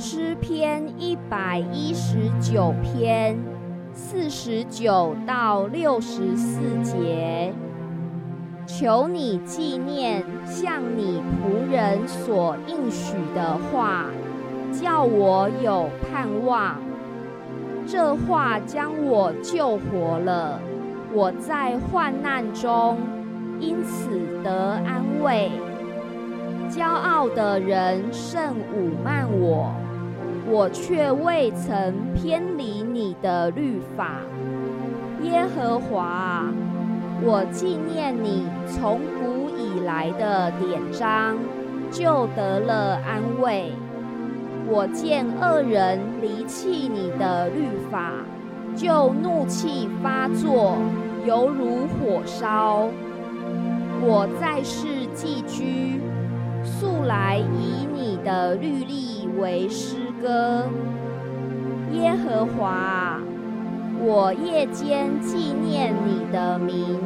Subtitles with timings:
[0.00, 3.36] 诗篇一百一十九篇
[3.92, 7.52] 四十九到六十四节，
[8.64, 14.04] 求你纪念向你仆人所应许的话，
[14.70, 16.76] 叫我有盼望。
[17.84, 20.60] 这话将我救活了，
[21.12, 22.98] 我在患难中
[23.58, 24.10] 因此
[24.44, 25.50] 得安慰。
[26.70, 29.72] 骄傲的人甚侮慢我。
[30.50, 34.20] 我却未曾偏离你的律法，
[35.22, 36.46] 耶和华，
[37.22, 41.36] 我纪念你从古以来的典章，
[41.90, 43.72] 就得了安慰。
[44.66, 48.12] 我见恶人离弃你的律法，
[48.74, 50.78] 就怒气发作，
[51.26, 52.88] 犹如火烧。
[54.00, 56.00] 我在世寄居，
[56.64, 59.96] 素来以你的律例为诗。
[60.20, 60.64] 歌，
[61.92, 63.20] 耶和华，
[64.00, 66.98] 我夜间纪念你的名，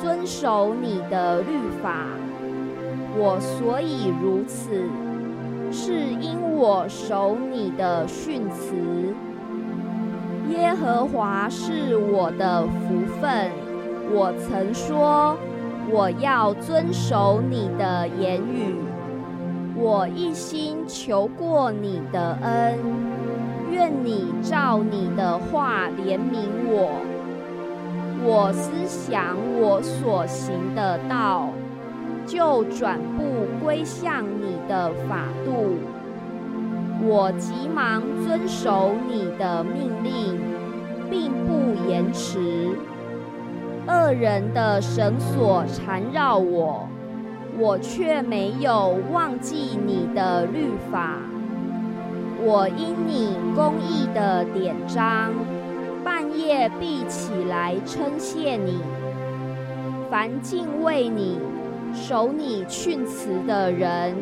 [0.00, 2.06] 遵守你的律法。
[3.18, 4.84] 我所以如此，
[5.72, 8.76] 是因我守你的训词。
[10.50, 13.50] 耶和华是我的福分。
[14.12, 15.36] 我曾说，
[16.00, 18.74] 我要遵守你的言语。
[19.76, 22.78] 我一心求过你的恩，
[23.70, 26.90] 愿你照你的话怜悯我。
[28.24, 31.50] 我思想我所行的道，
[32.24, 35.76] 就转步归向你的法度。
[37.02, 40.40] 我急忙遵守你的命令，
[41.10, 42.70] 并不延迟。
[43.86, 46.88] 恶人的绳索缠绕我。
[47.58, 51.18] 我却没有忘记你的律法，
[52.42, 55.30] 我因你公义的典章，
[56.02, 58.78] 半夜必起来称谢你。
[60.10, 61.38] 凡敬畏你、
[61.92, 64.14] 守你训词的人，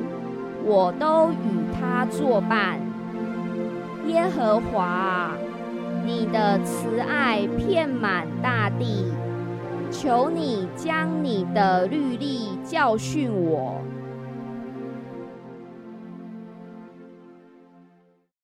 [0.64, 2.80] 我都与他作伴。
[4.08, 5.30] 耶和华，
[6.04, 9.12] 你的慈爱遍满大地。
[10.00, 13.82] 求你将你的律例教训我。